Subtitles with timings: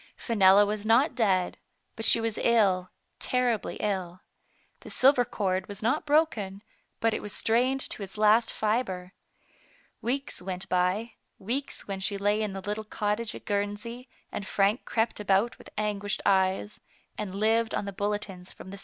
[0.17, 1.59] Fenella was not dead,
[1.95, 2.89] but she was ill—
[3.29, 4.21] terribly ill.
[4.79, 6.63] The silver cord was not broken,
[6.99, 9.13] but it was strained to its last fiber.
[10.01, 14.85] Weeks went by, weeks when she lay in the little cottage at Guernsey, and Frank
[14.85, 16.79] crept about with anguished eyes,
[17.15, 18.79] and Jived on the bulletins from the